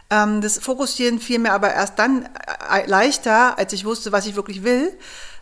[0.08, 2.28] Ähm, das Fokussieren fiel mir aber erst dann
[2.70, 4.92] äh, leichter, als ich wusste, was ich wirklich will.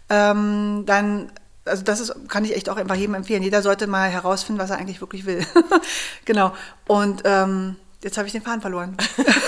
[0.08, 1.30] Dann,
[1.64, 3.44] also das ist, kann ich echt auch einfach jedem empfehlen.
[3.44, 5.46] Jeder sollte mal herausfinden, was er eigentlich wirklich will.
[6.24, 6.52] genau.
[6.88, 8.96] Und ähm, jetzt habe ich den Faden verloren.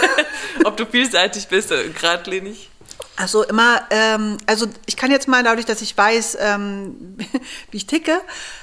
[0.65, 2.71] Ob du vielseitig bist, äh, geradlinig?
[3.17, 7.17] Also immer, ähm, also ich kann jetzt mal dadurch, dass ich weiß, ähm,
[7.71, 8.21] wie ich ticke,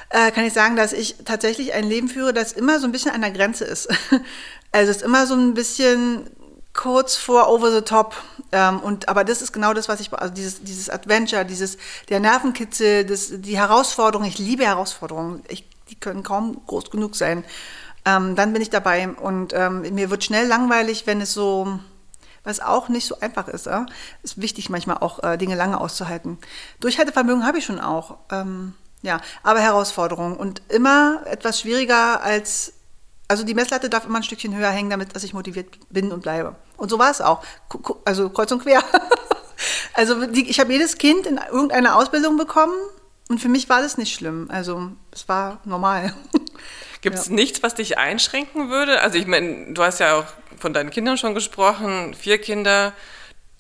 [0.09, 3.11] äh, kann ich sagen, dass ich tatsächlich ein Leben führe, das immer so ein bisschen
[3.11, 3.89] an der Grenze ist.
[4.71, 6.29] Also es ist immer so ein bisschen
[6.75, 8.15] kurz vor Over the Top.
[8.51, 11.77] Ähm, und, aber das ist genau das, was ich, also dieses, dieses Adventure, dieses,
[12.09, 17.43] der Nervenkitzel, das, die Herausforderung, ich liebe Herausforderungen, ich, die können kaum groß genug sein.
[18.05, 21.79] Ähm, dann bin ich dabei und ähm, mir wird schnell langweilig, wenn es so,
[22.43, 23.67] was auch nicht so einfach ist.
[23.67, 23.85] Äh?
[24.23, 26.37] Ist wichtig manchmal auch, äh, Dinge lange auszuhalten.
[26.79, 28.17] Durchhaltevermögen habe ich schon auch.
[28.31, 32.73] Ähm, ja, aber Herausforderungen und immer etwas schwieriger als
[33.29, 36.21] also die Messlatte darf immer ein Stückchen höher hängen, damit dass ich motiviert bin und
[36.21, 36.55] bleibe.
[36.77, 37.43] Und so war es auch.
[38.03, 38.83] Also kreuz und quer.
[39.93, 42.73] also die, ich habe jedes Kind in irgendeine Ausbildung bekommen
[43.29, 44.47] und für mich war das nicht schlimm.
[44.49, 46.13] Also es war normal.
[47.01, 47.33] Gibt es ja.
[47.33, 49.01] nichts, was dich einschränken würde?
[49.01, 50.25] Also ich meine, du hast ja auch
[50.57, 52.93] von deinen Kindern schon gesprochen, vier Kinder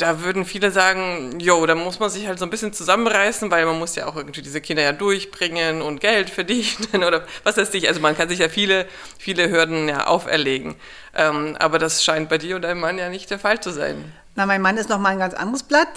[0.01, 3.65] da würden viele sagen, jo, da muss man sich halt so ein bisschen zusammenreißen, weil
[3.65, 7.73] man muss ja auch irgendwie diese Kinder ja durchbringen und Geld verdienen oder was weiß
[7.73, 7.87] ich.
[7.87, 10.75] Also man kann sich ja viele, viele Hürden ja auferlegen.
[11.15, 14.13] Ähm, aber das scheint bei dir und deinem Mann ja nicht der Fall zu sein.
[14.35, 15.89] Na, mein Mann ist noch mal ein ganz anderes Blatt.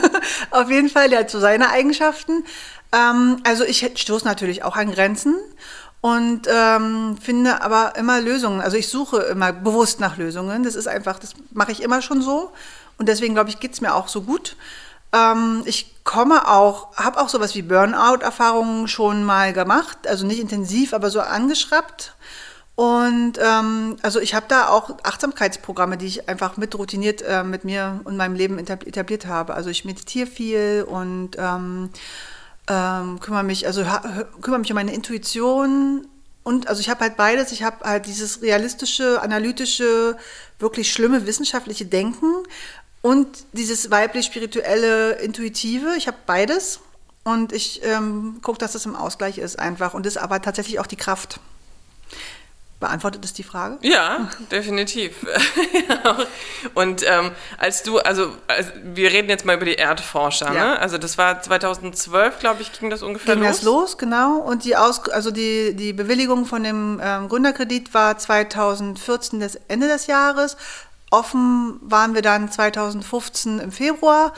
[0.50, 2.44] Auf jeden Fall, der hat so seine Eigenschaften.
[2.92, 5.36] Ähm, also ich stoße natürlich auch an Grenzen
[6.00, 8.60] und ähm, finde aber immer Lösungen.
[8.60, 10.62] Also ich suche immer bewusst nach Lösungen.
[10.62, 12.52] Das ist einfach, das mache ich immer schon so.
[12.98, 14.56] Und deswegen, glaube ich, geht es mir auch so gut.
[15.12, 20.06] Ähm, ich komme auch, habe auch sowas wie Burnout-Erfahrungen schon mal gemacht.
[20.06, 22.14] Also nicht intensiv, aber so angeschraubt.
[22.76, 27.64] Und ähm, also ich habe da auch Achtsamkeitsprogramme, die ich einfach mit routiniert äh, mit
[27.64, 29.54] mir und meinem Leben etabliert habe.
[29.54, 31.90] Also ich meditiere viel und ähm,
[32.68, 33.84] ähm, kümmere mich, also
[34.40, 36.06] kümmere mich um meine Intuition.
[36.42, 37.52] Und also ich habe halt beides.
[37.52, 40.16] Ich habe halt dieses realistische, analytische,
[40.58, 42.44] wirklich schlimme wissenschaftliche Denken
[43.02, 46.80] und dieses weiblich-spirituelle, intuitive, ich habe beides.
[47.24, 49.94] Und ich ähm, gucke, dass das im Ausgleich ist einfach.
[49.94, 51.40] Und ist aber tatsächlich auch die Kraft.
[52.80, 53.78] Beantwortet das die Frage?
[53.82, 55.16] Ja, definitiv.
[56.74, 60.64] und ähm, als du, also, also, wir reden jetzt mal über die Erdforscher, ja.
[60.64, 60.78] ne?
[60.78, 63.58] Also das war 2012, glaube ich, ging das ungefähr ging los.
[63.58, 64.36] Ging das los, genau.
[64.38, 69.88] Und die, Aus also die, die Bewilligung von dem ähm, Gründerkredit war 2014, das Ende
[69.88, 70.56] des Jahres.
[71.10, 74.32] Offen waren wir dann 2015 im Februar,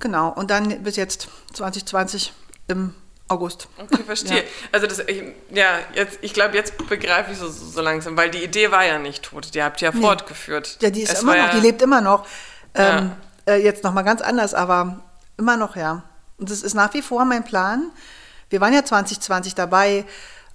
[0.00, 2.32] genau, und dann bis jetzt 2020
[2.66, 2.92] im
[3.34, 3.68] August.
[3.78, 4.34] Okay, verstehe.
[4.34, 4.42] Ja.
[4.72, 8.42] Also das, ich, ja, jetzt, ich glaube, jetzt begreife ich so, so langsam, weil die
[8.42, 10.00] Idee war ja nicht tot, die habt ihr ja nee.
[10.00, 10.78] fortgeführt.
[10.80, 12.26] Ja, die ist es immer noch, ja, die lebt immer noch.
[12.74, 13.12] Ähm,
[13.46, 13.54] ja.
[13.54, 15.00] äh, jetzt nochmal ganz anders, aber
[15.36, 16.02] immer noch, ja.
[16.38, 17.90] Und das ist nach wie vor mein Plan.
[18.50, 20.04] Wir waren ja 2020 dabei,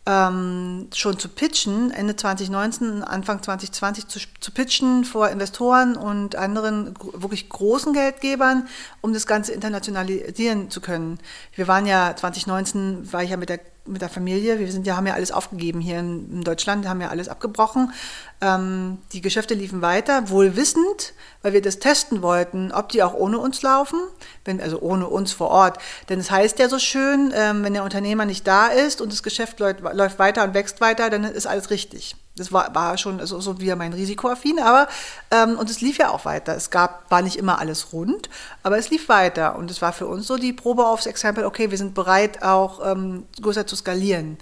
[0.09, 6.95] ähm, schon zu pitchen, Ende 2019, Anfang 2020 zu, zu pitchen vor Investoren und anderen
[7.13, 8.67] wirklich großen Geldgebern,
[9.01, 11.19] um das Ganze internationalisieren zu können.
[11.53, 14.59] Wir waren ja 2019, war ich ja mit der mit der Familie.
[14.59, 17.91] Wir sind ja, haben ja alles aufgegeben hier in, Deutschland, haben ja alles abgebrochen.
[18.39, 23.13] Ähm, die Geschäfte liefen weiter, wohl wissend, weil wir das testen wollten, ob die auch
[23.13, 23.99] ohne uns laufen,
[24.45, 25.77] wenn, also ohne uns vor Ort.
[26.09, 29.23] Denn es heißt ja so schön, ähm, wenn der Unternehmer nicht da ist und das
[29.23, 32.15] Geschäft läuft, läuft weiter und wächst weiter, dann ist alles richtig.
[32.39, 34.87] Das war, war schon so, so wieder mein Risikoaffin, aber
[35.29, 36.55] ähm, und es lief ja auch weiter.
[36.55, 38.29] Es gab, war nicht immer alles rund,
[38.63, 41.69] aber es lief weiter und es war für uns so die Probe aufs Exempel, okay,
[41.69, 44.37] wir sind bereit, auch ähm, größer zu skalieren.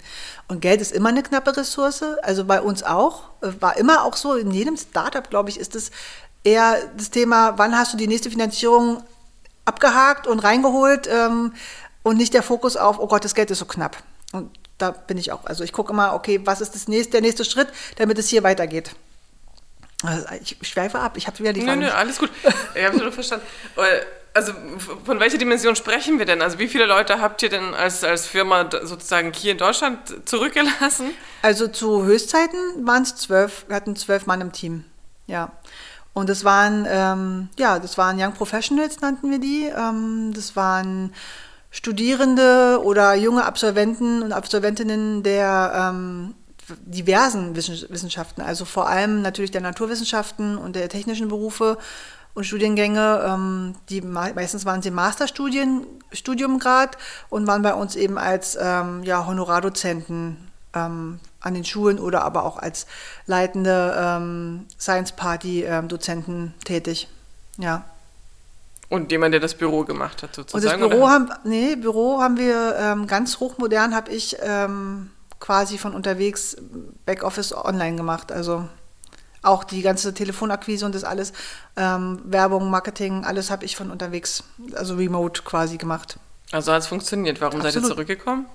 [0.46, 4.16] Und Geld ist immer eine knappe Ressource, also bei uns auch, äh, war immer auch
[4.16, 5.90] so, in jedem Startup, glaube ich, ist es
[6.44, 9.02] eher das Thema, wann hast du die nächste Finanzierung
[9.64, 11.52] abgehakt und reingeholt ähm,
[12.02, 13.96] und nicht der Fokus auf, oh Gott, das Geld ist so knapp.
[14.32, 15.44] Und da bin ich auch.
[15.44, 18.42] Also ich gucke immer, okay, was ist das nächste, der nächste Schritt, damit es hier
[18.42, 18.92] weitergeht.
[20.02, 21.80] Also ich schweife ab, ich habe wieder die Frage.
[21.80, 22.30] Nö, nö, alles gut.
[22.74, 23.44] Ich habe es nur verstanden.
[24.32, 24.52] Also
[25.04, 26.40] von welcher Dimension sprechen wir denn?
[26.40, 31.10] Also wie viele Leute habt ihr denn als, als Firma sozusagen hier in Deutschland zurückgelassen?
[31.42, 34.84] Also zu Höchstzeiten waren es zwölf, wir hatten zwölf Mann im Team.
[35.26, 35.50] Ja.
[36.12, 39.66] Und das waren, ähm, ja, das waren Young Professionals, nannten wir die.
[39.66, 41.12] Ähm, das waren
[41.70, 46.34] Studierende oder junge Absolventen und Absolventinnen der ähm,
[46.84, 51.78] diversen Wissenschaften, also vor allem natürlich der Naturwissenschaften und der technischen Berufe
[52.34, 53.22] und Studiengänge.
[53.26, 56.96] Ähm, die meistens waren sie Masterstudien, Studiumgrad
[57.28, 60.36] und waren bei uns eben als ähm, ja, Honorardozenten
[60.74, 62.86] ähm, an den Schulen oder aber auch als
[63.26, 67.08] leitende ähm, Science Party ähm, Dozenten tätig.
[67.56, 67.84] Ja.
[68.88, 70.82] Und jemand, der das Büro gemacht hat, sozusagen?
[70.82, 75.76] Und das Büro haben, nee, Büro haben wir ähm, ganz hochmodern, habe ich ähm, quasi
[75.76, 76.56] von unterwegs
[77.04, 78.32] Backoffice online gemacht.
[78.32, 78.66] Also
[79.42, 81.32] auch die ganze Telefonakquise und das alles,
[81.76, 86.18] ähm, Werbung, Marketing, alles habe ich von unterwegs, also remote quasi gemacht.
[86.50, 87.40] Also hat es funktioniert.
[87.40, 87.74] Warum Absolut.
[87.74, 88.46] seid ihr zurückgekommen?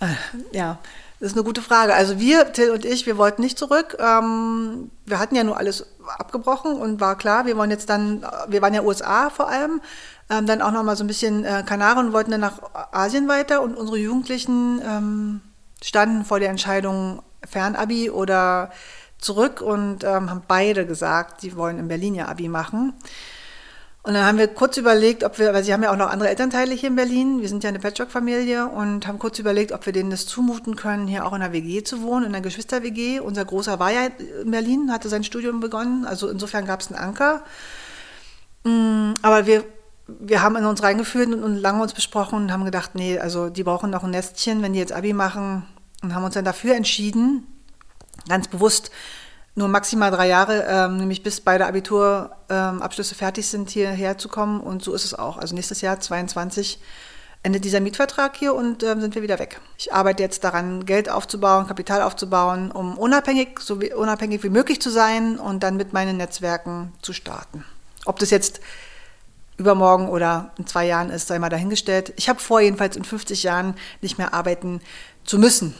[0.00, 0.06] Äh,
[0.52, 0.78] ja,
[1.20, 1.94] das ist eine gute Frage.
[1.94, 3.98] Also wir, Till und ich, wir wollten nicht zurück.
[4.00, 5.86] Ähm, wir hatten ja nur alles
[6.18, 9.82] abgebrochen und war klar, wir wollen jetzt dann, wir waren ja USA vor allem,
[10.30, 13.28] ähm, dann auch noch mal so ein bisschen äh, Kanaren und wollten dann nach Asien
[13.28, 15.40] weiter und unsere Jugendlichen ähm,
[15.82, 18.70] standen vor der Entscheidung Fernabi oder
[19.18, 22.94] zurück und haben beide gesagt, sie wollen in Berlin ja Abi machen.
[24.02, 26.30] Und dann haben wir kurz überlegt, ob wir, weil sie haben ja auch noch andere
[26.30, 29.92] Elternteile hier in Berlin, wir sind ja eine Patchwork-Familie und haben kurz überlegt, ob wir
[29.92, 33.20] denen das zumuten können, hier auch in einer WG zu wohnen, in einer Geschwister-WG.
[33.20, 34.08] Unser Großer war ja
[34.42, 37.44] in Berlin, hatte sein Studium begonnen, also insofern gab es einen Anker.
[38.64, 39.64] Mm, aber wir,
[40.06, 43.50] wir haben in uns reingeführt und, und lange uns besprochen und haben gedacht, nee, also
[43.50, 45.66] die brauchen noch ein Nestchen, wenn die jetzt Abi machen
[46.02, 47.46] und haben uns dann dafür entschieden,
[48.28, 48.90] ganz bewusst
[49.54, 54.60] nur maximal drei Jahre, ähm, nämlich bis beide Abiturabschlüsse ähm, fertig sind, hierher zu kommen.
[54.60, 55.38] Und so ist es auch.
[55.38, 56.78] Also nächstes Jahr, 22,
[57.42, 59.60] endet dieser Mietvertrag hier und ähm, sind wir wieder weg.
[59.78, 64.80] Ich arbeite jetzt daran, Geld aufzubauen, Kapital aufzubauen, um unabhängig, so wie, unabhängig wie möglich
[64.80, 67.64] zu sein und dann mit meinen Netzwerken zu starten.
[68.04, 68.60] Ob das jetzt
[69.56, 72.12] übermorgen oder in zwei Jahren ist, sei mal dahingestellt.
[72.16, 74.80] Ich habe vor, jedenfalls in 50 Jahren nicht mehr arbeiten
[75.24, 75.74] zu müssen.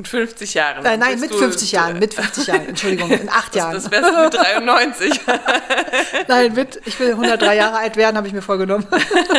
[0.00, 0.86] In 50 Jahren?
[0.86, 3.74] Äh, nein, mit 50 Jahren, mit 50 Jahren, Entschuldigung, in acht Jahren.
[3.74, 5.20] Das, wärst du mit 93.
[6.28, 8.86] nein, mit, ich will 103 Jahre alt werden, habe ich mir vorgenommen.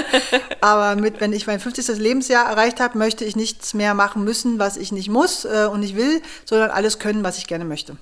[0.62, 1.98] Aber mit, wenn ich mein 50.
[1.98, 5.80] Lebensjahr erreicht habe, möchte ich nichts mehr machen müssen, was ich nicht muss äh, und
[5.80, 7.98] nicht will, sondern alles können, was ich gerne möchte.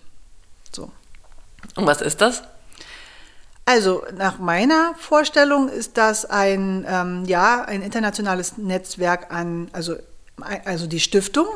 [0.75, 0.91] So.
[1.77, 2.43] Und was ist das?
[3.63, 9.95] Also nach meiner Vorstellung ist das ein, ähm, ja, ein internationales Netzwerk an, also,
[10.65, 11.47] also die Stiftung,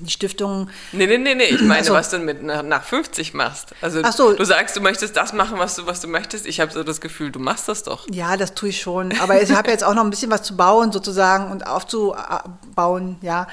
[0.00, 0.70] die Stiftung.
[0.92, 1.44] Nee, nee, nee, nee.
[1.44, 3.68] Ich meine, also, was du mit nach 50 machst.
[3.80, 4.34] Also so.
[4.34, 6.46] du sagst, du möchtest das machen, was du, was du möchtest.
[6.46, 8.06] Ich habe so das Gefühl, du machst das doch.
[8.10, 9.18] Ja, das tue ich schon.
[9.20, 13.46] Aber ich habe jetzt auch noch ein bisschen was zu bauen sozusagen und aufzubauen, ja.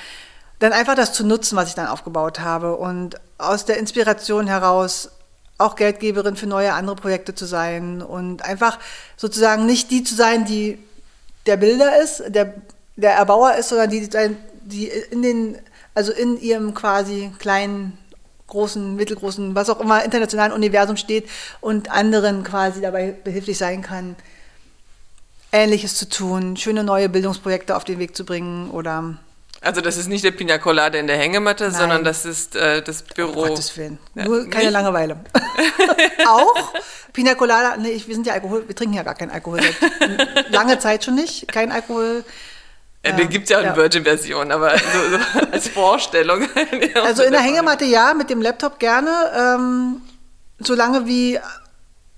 [0.60, 2.76] Dann einfach das zu nutzen, was ich dann aufgebaut habe.
[2.78, 5.12] Und aus der Inspiration heraus
[5.58, 8.78] auch Geldgeberin für neue andere Projekte zu sein und einfach
[9.16, 10.78] sozusagen nicht die zu sein, die
[11.48, 12.54] der Bilder ist, der,
[12.96, 14.08] der Erbauer ist, sondern die,
[14.64, 15.58] die in den
[15.98, 17.98] also in ihrem quasi kleinen,
[18.46, 21.28] großen, mittelgroßen, was auch immer, internationalen Universum steht
[21.60, 24.16] und anderen quasi dabei behilflich sein kann,
[25.52, 29.18] Ähnliches zu tun, schöne neue Bildungsprojekte auf den Weg zu bringen oder
[29.60, 31.74] also das ist nicht der Pina Colada in der Hängematte, Nein.
[31.74, 33.42] sondern das ist äh, das Büro.
[33.42, 33.98] Um Gottes Willen.
[34.14, 34.74] Ja, Nur keine nicht?
[34.74, 35.20] Langeweile.
[36.28, 36.74] auch
[37.12, 39.62] Pina Colada, nee, wir sind ja Alkohol, wir trinken ja gar keinen Alkohol.
[40.52, 42.24] Lange Zeit schon nicht, kein Alkohol.
[43.06, 43.76] Ja, den gibt es ja auch in ja.
[43.76, 46.48] Virgin-Version, aber so, so als Vorstellung.
[47.04, 49.12] also in der Hängematte ja, mit dem Laptop gerne.
[49.36, 50.02] Ähm,
[50.60, 51.40] solange wie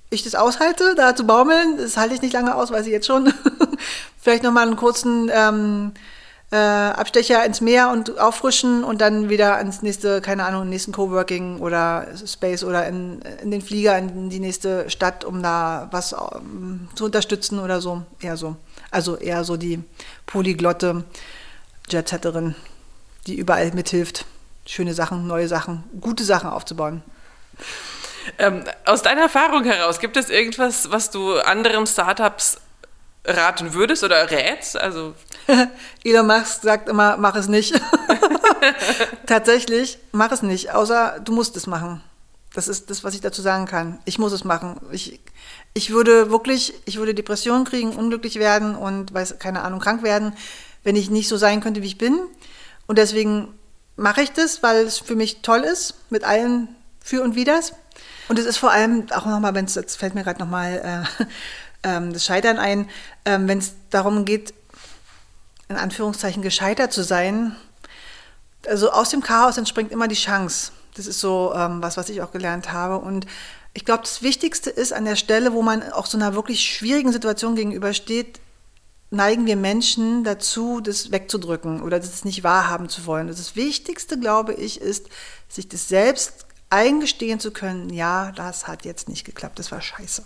[0.10, 3.06] ich das aushalte, da zu baumeln, das halte ich nicht lange aus, weiß ich jetzt
[3.06, 3.32] schon.
[4.18, 5.92] Vielleicht nochmal einen kurzen ähm,
[6.52, 11.60] äh, Abstecher ins Meer und auffrischen und dann wieder ins nächste, keine Ahnung, nächsten Coworking
[11.60, 16.88] oder Space oder in, in den Flieger in die nächste Stadt, um da was um,
[16.96, 18.02] zu unterstützen oder so.
[18.20, 18.56] Eher so.
[18.92, 19.84] Also eher so die
[20.26, 21.04] polyglotte
[21.90, 22.56] Jetsetterin,
[23.28, 24.26] die überall mithilft,
[24.66, 27.04] schöne Sachen, neue Sachen, gute Sachen aufzubauen.
[28.38, 32.58] Ähm, aus deiner Erfahrung heraus, gibt es irgendwas, was du anderen Startups
[33.26, 34.78] raten würdest oder rätst?
[34.78, 35.16] Also
[36.04, 37.80] Elon Musk sagt immer, mach es nicht.
[39.26, 42.04] Tatsächlich, mach es nicht, außer du musst es machen.
[42.60, 44.00] Das ist das, was ich dazu sagen kann.
[44.04, 44.82] Ich muss es machen.
[44.92, 45.22] Ich,
[45.74, 50.34] ich würde wirklich, ich würde Depressionen kriegen, unglücklich werden und, weiß, keine Ahnung, krank werden,
[50.84, 52.20] wenn ich nicht so sein könnte, wie ich bin.
[52.86, 53.48] Und deswegen
[53.96, 56.68] mache ich das, weil es für mich toll ist, mit allen
[57.02, 57.72] Für und Widers.
[58.28, 61.26] Und es ist vor allem auch nochmal, wenn es, jetzt fällt mir gerade nochmal, äh,
[61.84, 62.90] ähm, das Scheitern ein,
[63.24, 64.54] ähm, wenn es darum geht,
[65.70, 67.56] in Anführungszeichen gescheitert zu sein.
[68.68, 70.74] Also aus dem Chaos entspringt immer die Chance.
[70.96, 72.98] Das ist so ähm, was, was ich auch gelernt habe.
[72.98, 73.26] Und
[73.74, 77.12] ich glaube, das Wichtigste ist an der Stelle, wo man auch so einer wirklich schwierigen
[77.12, 78.40] Situation gegenübersteht,
[79.12, 83.28] neigen wir Menschen dazu, das wegzudrücken oder das nicht wahrhaben zu wollen.
[83.28, 85.08] Das Wichtigste, glaube ich, ist,
[85.48, 90.24] sich das selbst eingestehen zu können, ja, das hat jetzt nicht geklappt, das war scheiße.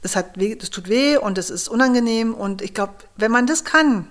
[0.00, 3.46] Das, hat weh, das tut weh und das ist unangenehm und ich glaube, wenn man
[3.46, 4.08] das kann,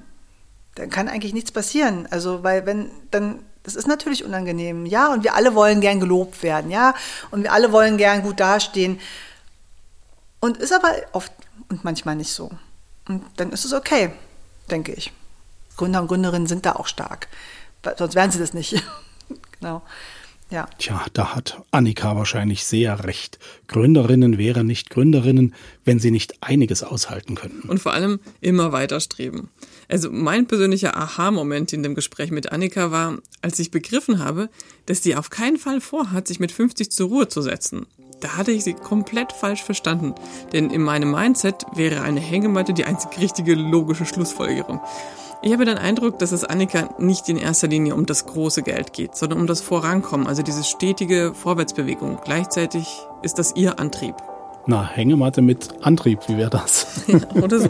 [0.76, 2.08] dann kann eigentlich nichts passieren.
[2.12, 6.41] Also, weil wenn, dann, das ist natürlich unangenehm, ja, und wir alle wollen gern gelobt
[6.41, 6.93] werden, ja,
[7.32, 9.01] und wir alle wollen gern gut dastehen.
[10.39, 11.34] Und ist aber oft
[11.68, 12.49] und manchmal nicht so.
[13.09, 14.13] Und dann ist es okay,
[14.72, 15.11] denke ich.
[15.76, 17.28] Gründer und Gründerinnen sind da auch stark.
[17.97, 18.82] Sonst wären sie das nicht.
[19.59, 19.82] genau.
[20.50, 20.70] Ja.
[20.78, 23.38] Tja, da hat Annika wahrscheinlich sehr recht.
[23.68, 27.68] Gründerinnen wären nicht Gründerinnen, wenn sie nicht einiges aushalten könnten.
[27.68, 29.50] Und vor allem immer weiter streben.
[29.89, 34.50] Also mein persönlicher Aha-Moment in dem Gespräch mit Annika war, als ich begriffen habe,
[34.86, 37.86] dass sie auf keinen Fall vorhat, sich mit 50 zur Ruhe zu setzen.
[38.22, 40.16] Da hatte ich sie komplett falsch verstanden.
[40.54, 44.82] Denn in meinem Mindset wäre eine Hängematte die einzig richtige logische Schlussfolgerung.
[45.44, 48.94] Ich habe den Eindruck, dass es Annika nicht in erster Linie um das große Geld
[48.94, 52.20] geht, sondern um das Vorankommen, also diese stetige Vorwärtsbewegung.
[52.24, 52.88] Gleichzeitig
[53.22, 54.16] ist das ihr Antrieb.
[54.70, 57.04] Na, Hängematte mit Antrieb, wie wäre das?
[57.08, 57.70] Ja, oder so.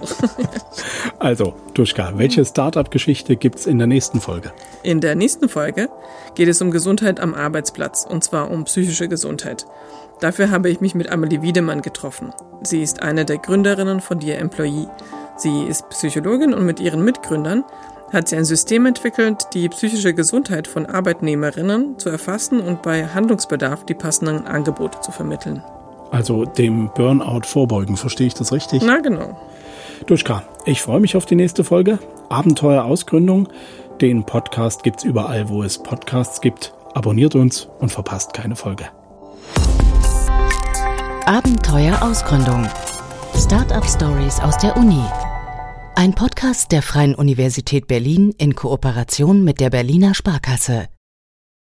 [1.20, 4.52] also, Duschka, welche Startup-Geschichte gibt's in der nächsten Folge?
[4.82, 5.90] In der nächsten Folge
[6.34, 9.68] geht es um Gesundheit am Arbeitsplatz, und zwar um psychische Gesundheit.
[10.22, 12.34] Dafür habe ich mich mit Amelie Wiedemann getroffen.
[12.64, 14.88] Sie ist eine der Gründerinnen von Dear Employee.
[15.38, 17.64] Sie ist Psychologin und mit ihren Mitgründern
[18.12, 23.86] hat sie ein System entwickelt, die psychische Gesundheit von Arbeitnehmerinnen zu erfassen und bei Handlungsbedarf
[23.86, 25.62] die passenden Angebote zu vermitteln.
[26.10, 28.82] Also dem Burnout vorbeugen, verstehe ich das richtig?
[28.86, 29.38] Na genau.
[30.06, 32.00] Duschka, ich freue mich auf die nächste Folge.
[32.30, 33.50] Abenteuer Ausgründung.
[34.02, 36.74] Den Podcast gibt's überall, wo es Podcasts gibt.
[36.94, 38.86] Abonniert uns und verpasst keine Folge.
[41.26, 42.68] Abenteuer Ausgründung.
[43.36, 45.04] Startup Stories aus der Uni.
[46.00, 50.90] Ein Podcast der Freien Universität Berlin in Kooperation mit der Berliner Sparkasse.